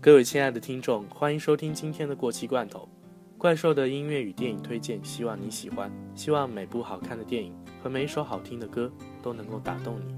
[0.00, 2.88] 各位亲爱的听众，欢迎收听今天的过期罐头，
[3.36, 5.90] 怪兽的音乐与电影推荐，希望你喜欢。
[6.14, 10.17] 希望每部好看的电影和每一首好听的歌都能够打动你。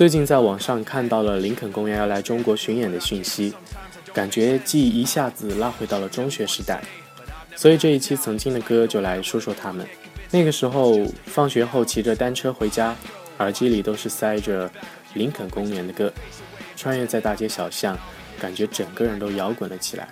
[0.00, 3.52] 最近在网上看到了林肯公园要来中国巡演的讯息，
[4.14, 6.82] 感觉记忆一下子拉回到了中学时代。
[7.54, 9.86] 所以这一期曾经的歌就来说说他们。
[10.30, 12.96] 那个时候放学后骑着单车回家，
[13.40, 14.70] 耳机里都是塞着
[15.12, 16.10] 林肯公园的歌，
[16.74, 17.94] 穿越在大街小巷，
[18.40, 20.08] 感觉整个人都摇滚了起来。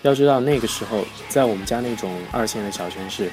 [0.00, 3.30] 要知道那个时候在我们家那种二线的小城市，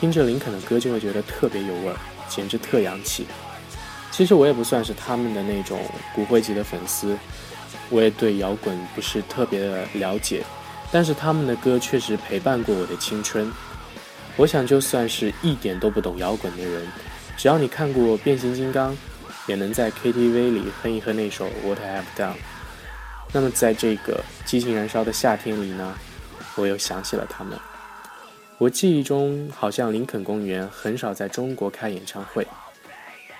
[0.00, 1.96] 听着林肯的歌就会觉得特别有味儿，
[2.28, 3.24] 简直特洋气。
[4.16, 5.80] 其实我也不算是他们的那种
[6.14, 7.18] 骨灰级的粉丝，
[7.90, 10.44] 我也对摇滚不是特别的了解，
[10.92, 13.50] 但是他们的歌确实陪伴过我的青春。
[14.36, 16.86] 我想，就算是一点都不懂摇滚的人，
[17.36, 18.92] 只要你看过《变形金刚》，
[19.48, 22.34] 也能在 KTV 里哼一哼那首《What I Have Done》。
[23.32, 25.92] 那么，在这个激情燃烧的夏天里呢，
[26.54, 27.58] 我又想起了他们。
[28.58, 32.46] 我记忆中，好像林肯公园很少在中国开演唱会。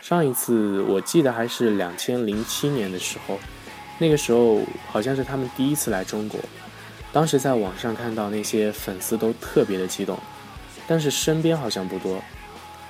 [0.04, 3.38] 上一次我记得还是两千零七年的时候，
[3.96, 6.38] 那个时候好像是他们第一次来中国。
[7.10, 10.18] 当时在网上看到那些粉丝都特别的激动，
[10.86, 12.22] 但是身边好像不多，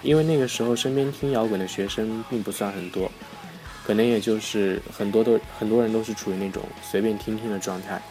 [0.03, 3.09] 因为那个时候身边听摇滚的学生并不算很多，
[3.87, 8.03] 可能也就是很多都很多人都是处于那种随便听听的状态。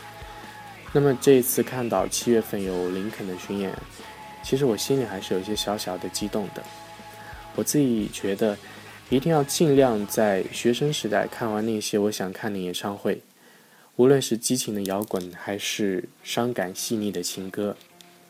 [0.94, 3.70] 那么这一次看到七月份有林肯的巡演，
[4.42, 6.64] 其实我心里还是有一些小小的激动的。
[7.54, 8.58] 我自己觉得。
[9.10, 13.22] 一定要尽量在学生时代看完那些我想看的演唱会，
[13.96, 17.76] 无论是激情的摇滚还是伤感细腻的情歌，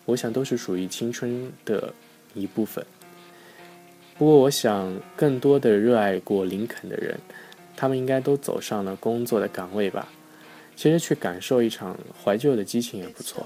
[0.06, 1.94] 我想都是属于青春的
[2.34, 2.86] 一部分。
[4.18, 7.18] 不过，我想更多的热爱过林肯的人，
[7.78, 10.08] 他们应该都走上了工作的岗位吧。
[10.76, 13.46] 其实，去感受一场怀旧的激情也不错。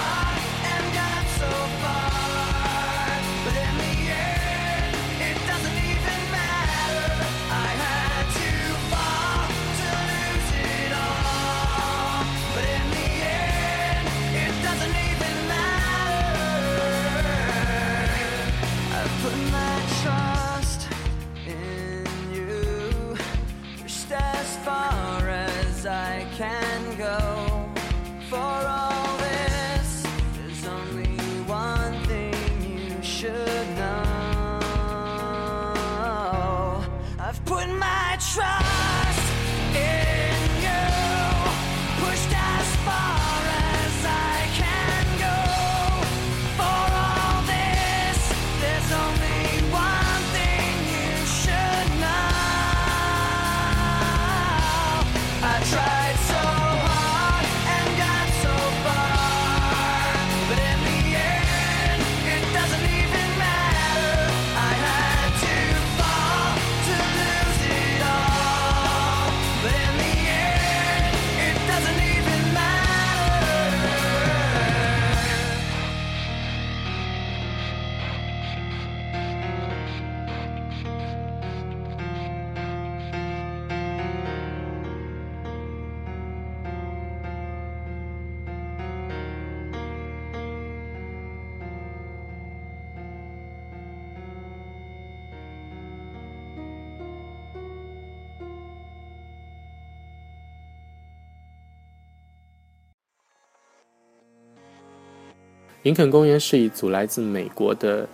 [105.83, 108.07] 林肯公园是一组来自美国的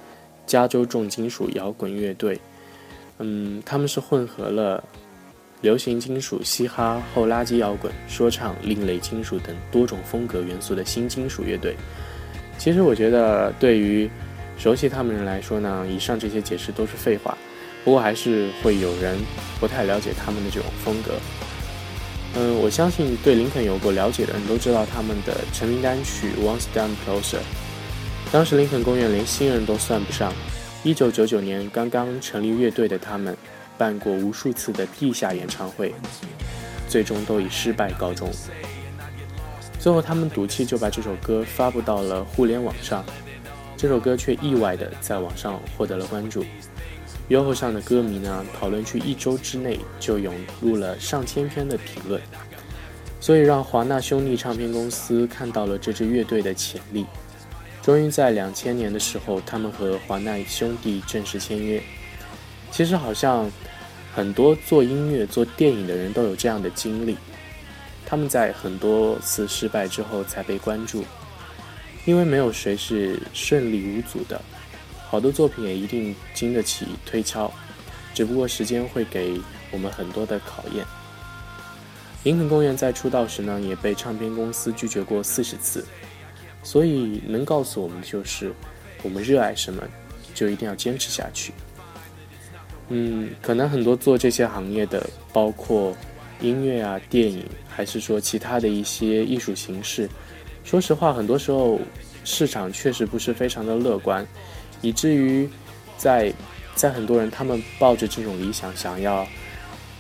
[0.46, 2.40] 加州重金属摇滚乐队，
[3.19, 4.81] 嗯，他们是混合了
[5.62, 11.75] 流行金属、嘻哈、后垃圾摇滚、说唱、另类金属等多种风格元素的新金属乐队。
[12.58, 14.10] 其实我觉得，对于
[14.58, 17.38] 熟悉他们人来说呢，以上这些解释都是废话。
[17.84, 19.18] 不过还是会有人
[19.60, 21.12] 不太了解他们的这种风格。
[22.35, 27.38] 嗯，我相信对林肯有过了解的人都知道他们的成名单曲《One Step Closer》。
[28.31, 30.31] 当时林肯公园连新人都算不上。
[30.83, 33.35] 1999年刚刚成立乐队的他们，
[33.77, 35.94] 办过无数次的地下演唱会，
[36.88, 38.30] 最终都以失败告终。
[39.80, 43.03] 最后，他们赌气就把这首歌发布到了互联网上，
[43.77, 46.44] 这首歌却意外的在网上获得了关注。
[47.27, 52.21] 优后上的歌迷呢，讨论区一周之内就涌入了上千篇的评论，
[53.19, 57.06] 所以让华纳兄弟唱片公司看到了这支乐队的潜力。
[57.83, 61.81] 终于在两千年的时候，他们和华纳兄弟正式签约。
[62.71, 63.50] 其实好像
[64.13, 67.15] 很多做音乐、做电影的人都有这样的经历，
[68.06, 71.03] 他们在很多次失败之后才被关注，
[72.07, 74.42] 因为没有谁是顺利无阻的。
[75.09, 77.54] 好多作品也一定经得起推敲，
[78.13, 79.38] 只不过时间会给
[79.71, 80.86] 我们很多的考验。
[82.24, 85.86] 林肯公园在出道时呢，也被唱片公司拒绝过四十次，
[86.63, 88.54] 所以能告诉我们的就是，
[89.04, 89.83] 我们热爱什么，
[90.33, 91.51] 就一定要坚持下去。
[92.88, 95.94] 嗯，可能很多做这些行业的，包括
[96.39, 100.09] 音乐啊、电影，还是说其他的一些艺术形式，
[100.68, 101.80] 说实话，很多时候
[102.25, 104.28] 市场确实不是非常的乐观。
[104.81, 105.50] 以至于
[105.98, 106.31] 在
[106.75, 109.25] 在很多人他们抱着这种理想想要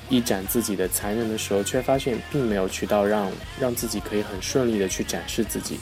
[0.09, 5.79] 一展自己的才能的时候，却发现并没有渠道让让自己可以很顺利的去展示自己，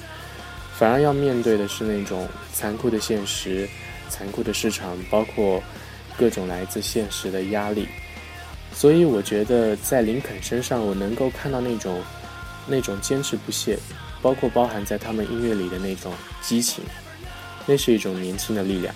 [0.77, 3.67] 反而要面对的是那种残酷的现实、
[4.07, 5.63] 残酷的市场，包括
[6.15, 7.87] 各种来自现实的压力。
[8.71, 11.99] 所以我觉得在林肯身上，我能够看到那种
[12.67, 13.79] 那种坚持不懈，
[14.25, 16.83] 包括包含在他们音乐里的那种激情。
[17.67, 18.93] 那是一种年轻的力量。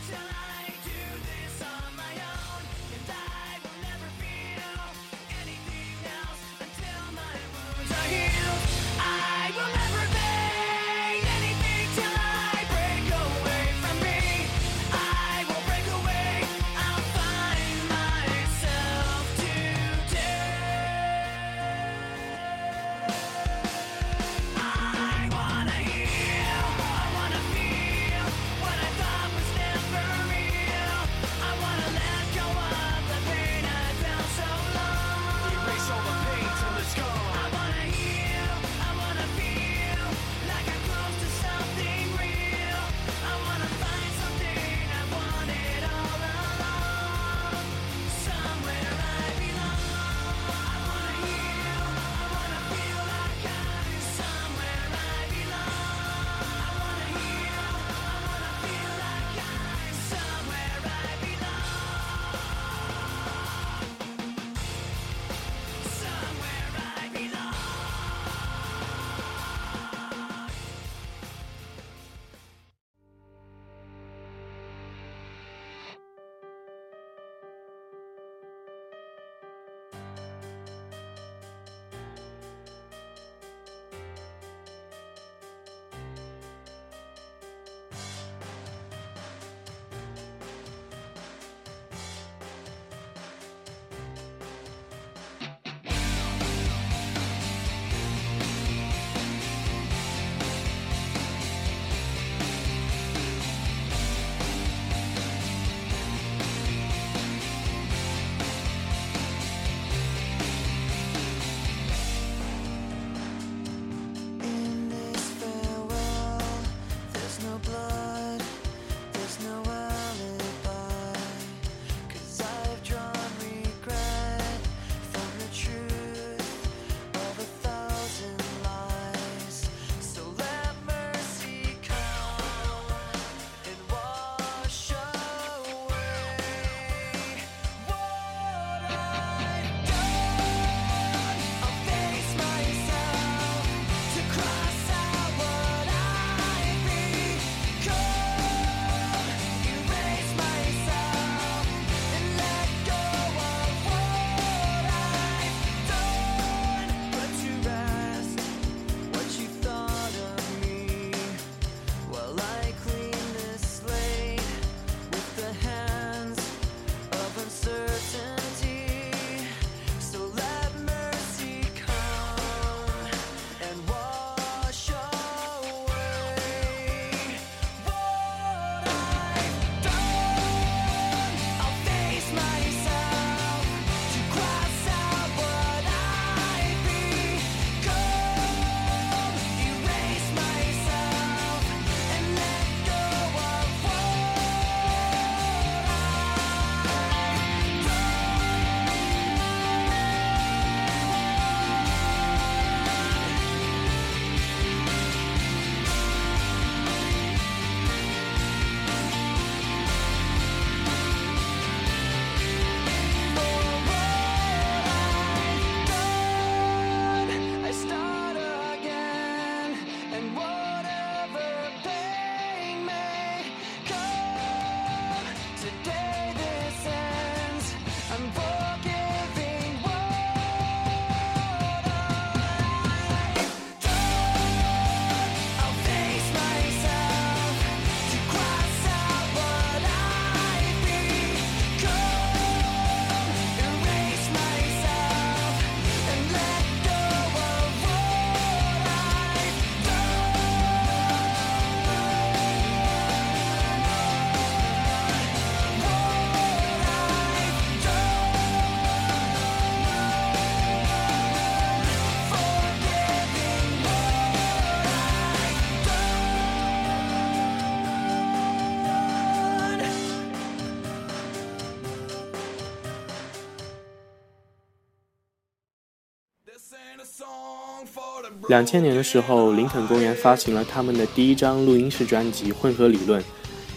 [278.50, 283.22] 两千年的时候，林肯公园发行了他们的第一张录音室专辑《混合理论》。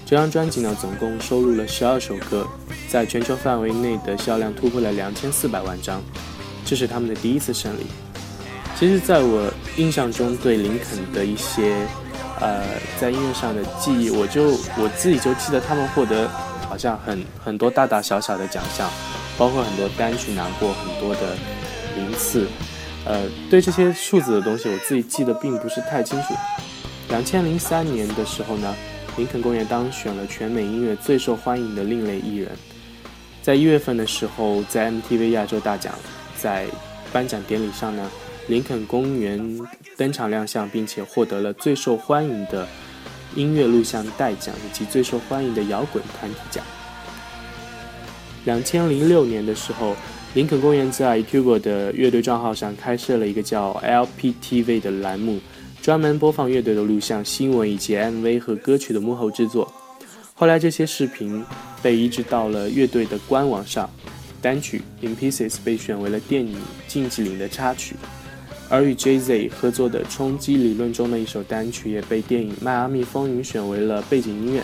[0.06, 2.46] 这张专辑呢，总共收录了十二首歌，
[2.88, 6.02] 在全球范围内的销量突破了两千四百万张，
[6.64, 7.82] 这是他们的第一次胜利。
[8.74, 11.86] 其实，在我印象中，对林肯的一些，
[12.40, 12.64] 呃，
[12.98, 16.26] 在音乐上的记忆，我就我自己就记得他们获得
[16.66, 18.90] 好像很很多大大小小的奖项，
[19.36, 21.36] 包括很多单曲拿过很多的
[21.94, 22.46] 名次。
[23.04, 26.34] 呃，对这些数字的东西，我自己记得并不是太清楚。
[27.08, 28.74] 两千零三年的时候呢。
[29.18, 32.50] 林肯公园当选了全美音乐最受欢迎的另类艺人。
[33.42, 35.92] 在一月份的时候，在 MTV 亚洲大奖
[36.34, 36.66] 在
[37.12, 38.10] 颁奖典礼上呢，
[38.48, 39.60] 林肯公园
[39.98, 42.66] 登场亮相，并且获得了最受欢迎的
[43.34, 46.64] 音乐录像带奖以及最受欢迎的摇滚团体奖。
[48.46, 49.94] 两千零六年的时候，
[50.34, 55.38] 林肯公园在 YouTube 的乐队账号上开设了一个叫 LPTV 的栏目。
[55.82, 59.70] 专门播放乐队的录像、新闻以及 MV 和歌曲的幕后制作。
[60.32, 61.44] 后来，这些视频
[61.82, 63.90] 被移植到了乐队的官网上。
[64.40, 66.54] 单曲《In Pieces》被选为了电影
[66.88, 67.94] 《禁忌岭》的插曲，
[68.68, 74.62] 而与 Jay-Z 合作的《冲击理论》中的一首单曲也被电影《迈阿密风云》选为了背景音乐，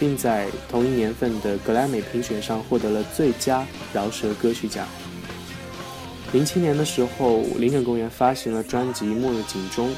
[0.00, 4.84] 并在同一年份的格莱美评选上获得了最佳饶舌歌曲奖。
[6.32, 9.88] 零七年的时候，林肯公园发行了专辑《末日警钟》。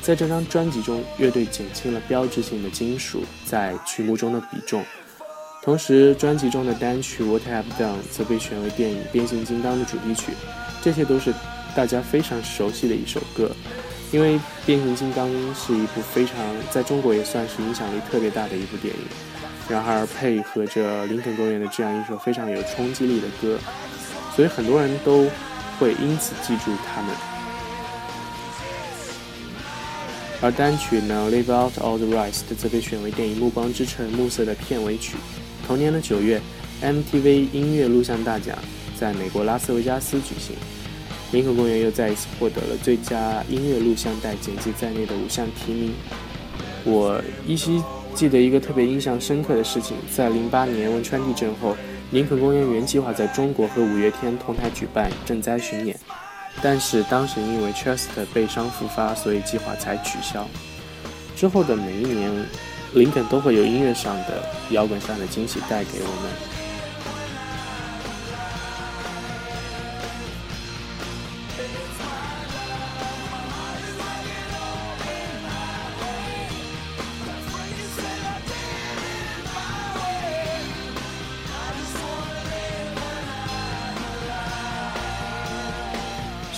[0.00, 4.84] 在这张专辑中，乐队减轻了标志性的金属在曲目中的比重。
[5.62, 10.32] 同时，专辑中的单曲《What Have Done》则被选为电影《变形金刚》的主题曲。
[10.82, 11.32] 这些都是
[11.74, 13.50] 大家非常熟悉的一首歌，
[14.14, 16.36] 因为《变形金刚》是一部非常
[16.70, 19.00] 在中国也算是影响力特别大的一部电影。
[19.68, 23.58] 然而，配合着林肯公园的这样一首非常有冲击力的歌，
[24.36, 25.26] 所以很多人都
[25.80, 27.10] 会因此记住他们。
[30.40, 35.16] 而单曲呢，《Live Out All the Rest》则被选为电影《暮光之城：暮色》的片尾曲。
[35.66, 36.40] 同年的九月
[36.80, 38.56] ，MTV 音乐录像大奖
[38.96, 40.54] 在美国拉斯维加斯举行，
[41.32, 45.92] 林肯公园又再一次获得了最佳音乐录像带剪辑在内的五项提名。
[46.84, 47.82] 我依稀
[48.14, 51.76] 记得一个特别印象深刻的事情，在零八年汶川地震后，
[52.12, 55.98] 林肯公园原计划在中国和五月天同台举办赈灾巡演。
[56.62, 60.46] 但是当时因为 Chester 背伤复发，所以计划才取消。
[61.34, 62.30] 之后的每一年，
[62.92, 66.30] 林肯都会有音乐上的、摇滚上的惊喜带给我们。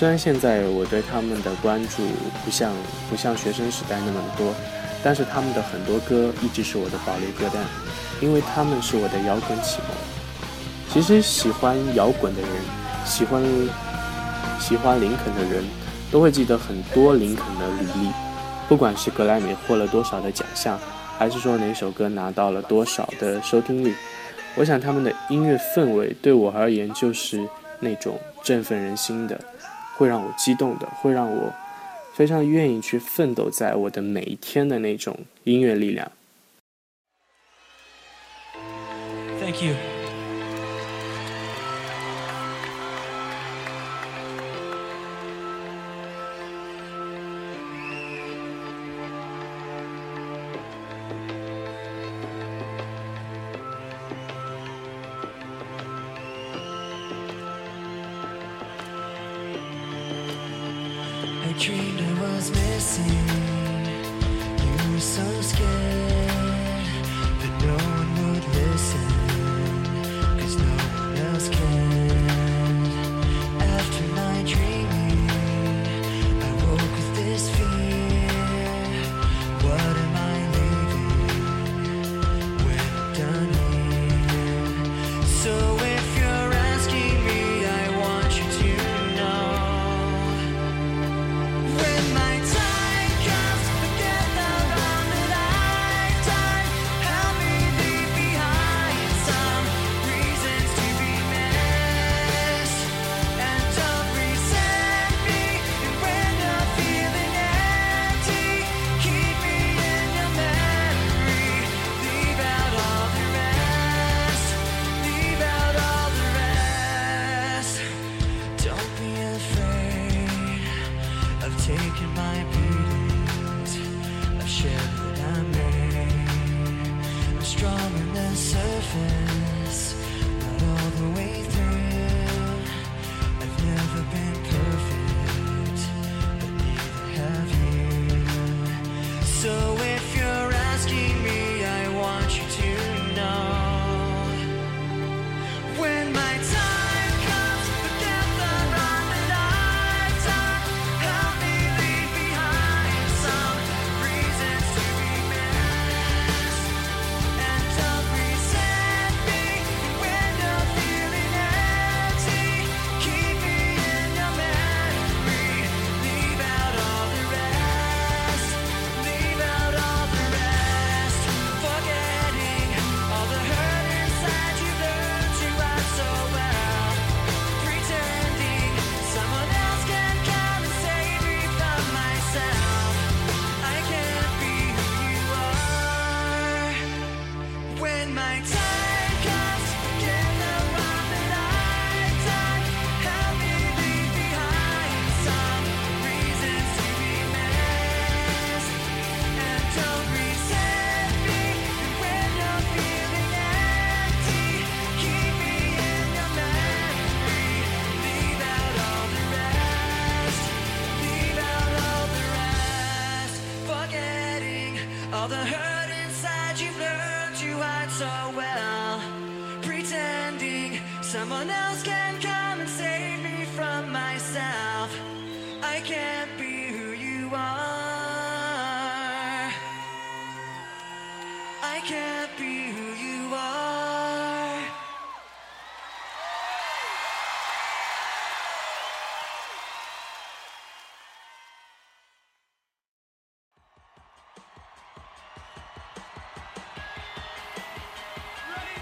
[0.06, 2.04] 虽然现在我对他们的关注
[2.44, 2.72] 不像
[3.10, 4.54] 不像学生时代那么多，
[5.02, 7.60] 但是他们的很多歌一直是我的保留歌单，
[8.20, 9.88] 因为他们是我的摇滚启蒙。
[10.88, 12.50] 其实喜欢摇滚的人，
[13.04, 13.42] 喜欢
[14.60, 15.64] 喜欢林肯的人，
[16.12, 18.08] 都会记得很多林肯的履历，
[18.68, 20.78] 不管是格莱美获了多少的奖项，
[21.18, 23.92] 还是说哪首歌拿到了多少的收听率，
[24.54, 27.44] 我想他们的音乐氛围对我而言就是
[27.80, 29.36] 那种振奋人心的。
[29.96, 31.52] 会让我激动的，会让我
[32.14, 36.10] 非常愿意去奋斗在我的每一天的那种音乐力量。
[39.40, 39.95] Thank you.
[61.68, 63.45] I was missing.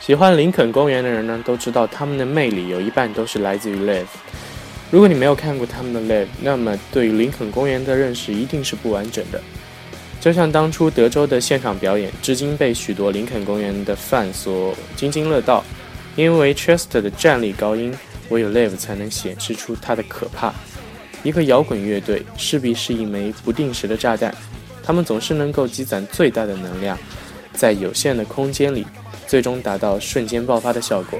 [0.04, 4.04] 喜欢林肯公园的人呢，都知道他们的魅力有一半都是来自于 Live。
[4.90, 9.40] 如果你没有看过他们的 Live，那么对于林肯公园的认识一定是不完整的。
[10.20, 15.64] 就像当初德州的现场表演，至今被许多林肯公园的 fan 所津津乐道，
[16.16, 17.90] 因为 Chester 的站立高音，
[18.28, 20.52] 唯有 Live 才能显示出它的可怕。
[21.22, 24.34] 一个摇滚乐队势必是一枚不定时的炸弹，
[24.82, 26.98] 他们总是能够积攒最大的能量，
[27.54, 28.86] 在有限的空间里。
[29.26, 31.18] 最终达到瞬间爆发的效果，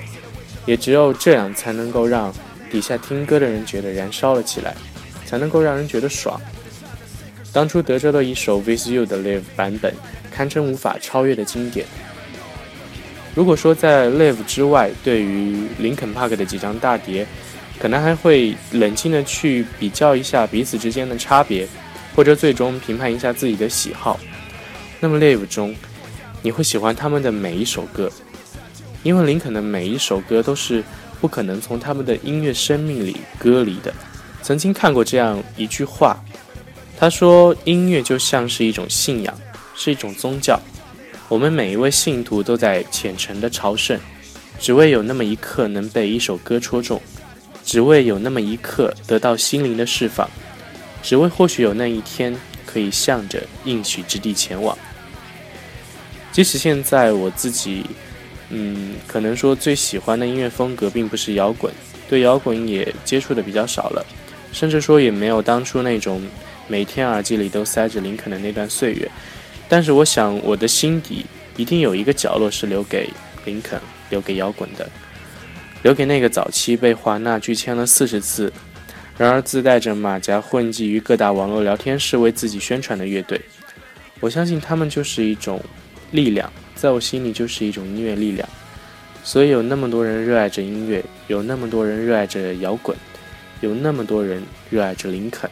[0.67, 2.33] 也只有这样才能够让
[2.71, 4.75] 底下听歌的人觉得燃烧了起来，
[5.25, 6.41] 才能够让人觉得爽。
[7.53, 9.95] 当初德州的一首《With You》的 Live 版本，
[10.31, 11.87] 堪称无法超越的经典。
[13.35, 17.27] 如果说在 Live 之外，对于林肯 Park 的几张大碟，
[17.79, 21.67] 可能还会冷静的去比较一下彼此之间的差别，
[22.15, 24.19] 或者最终评判一下自己的喜好，
[25.01, 25.75] 那么 Live 中。
[26.45, 28.13] 你会喜欢他们的每一首歌，
[29.03, 30.85] 因为林肯的每一首歌都是
[31.19, 33.91] 不可能从他们的音乐生命里割离的。
[34.43, 36.23] 曾经看过这样一句话，
[36.99, 39.35] 他说：“音乐就像是一种信仰，
[39.75, 40.61] 是一种宗教。
[41.31, 43.99] 我们每一位信徒都在虔诚的朝圣，
[44.61, 47.01] 只为有那么一刻能被一首歌戳中，
[47.65, 50.29] 只为有那么一刻得到心灵的释放，
[51.03, 54.77] 只为或许有那一天可以向着应许之地前往。”
[56.35, 57.87] 即使现在我自己，
[58.51, 61.73] 嗯，可能说最喜欢的音乐风格并不是摇滚，
[62.09, 64.05] 对摇滚也接触的比较少了，
[64.53, 66.21] 甚至说也没有当初那种
[66.67, 69.09] 每天耳机里都塞着林肯的那段岁月。
[69.69, 71.25] 但是我想，我的心底
[71.57, 73.09] 一定有一个角落是留给
[73.45, 74.91] 林肯、留给摇滚的，
[75.85, 78.53] 留给那个早期被华纳拒签了四十次，
[79.17, 83.41] 然而自带着马甲混迹于各大网络聊天室为自己宣传的乐队。
[84.19, 85.63] 我相信他们就是一种。
[86.15, 88.49] 力量在我心里就是一种音乐力量，
[89.25, 92.97] 所以有那么多人热爱着音乐，有那么多人热爱着摇滚，
[93.61, 95.51] 有那么多人热爱着林肯。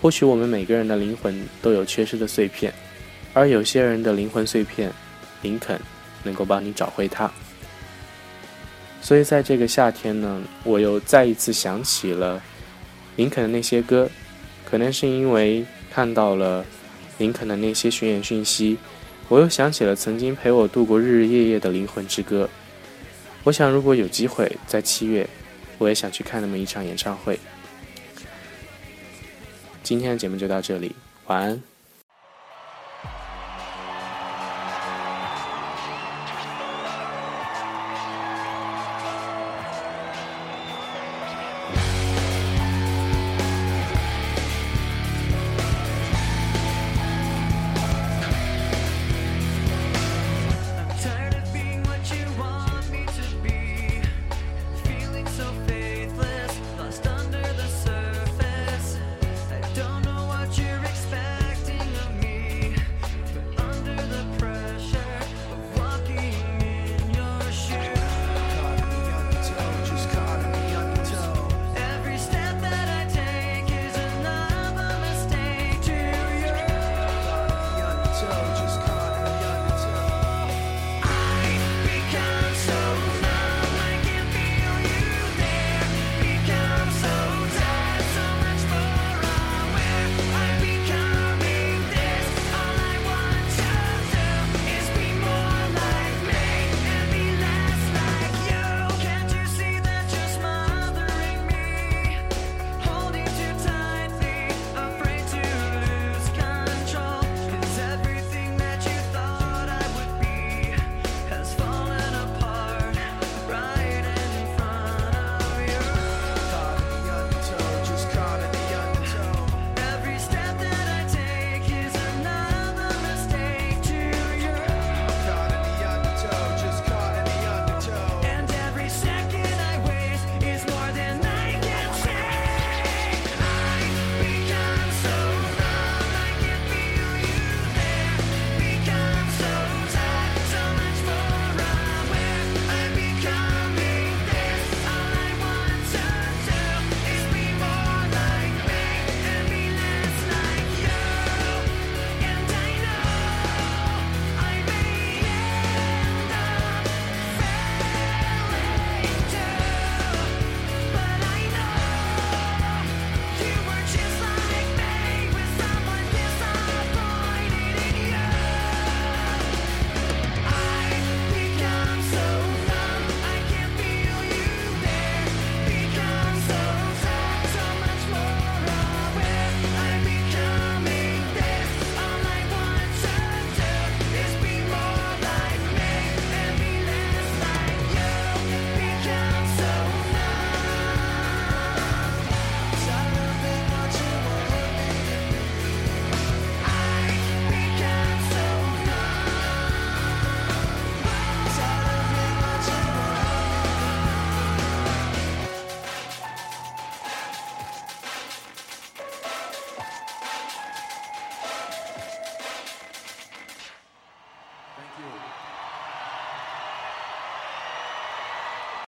[0.00, 2.72] 或许我们每个人的灵魂都有缺失的碎片，
[3.32, 4.92] 而有些人的灵魂碎片，
[5.42, 5.80] 林肯
[6.22, 7.28] 能够帮你找回它。
[9.00, 12.40] 所以在这个夏天呢，我又再一次想起了
[13.16, 14.08] 林肯的那些歌，
[14.64, 16.64] 可能是因为看到了
[17.18, 18.78] 林肯的那些巡演讯息。
[19.32, 22.46] 我又想起了曾经陪我度过日日夜夜的灵魂之歌。
[23.44, 25.26] 我想，如果有机会在七月，
[25.78, 27.40] 我也想去看那么一场演唱会。
[29.82, 30.94] 今天的节目就到这里，
[31.28, 31.71] 晚安。